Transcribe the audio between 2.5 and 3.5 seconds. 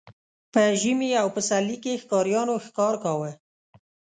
ښکار کاوه.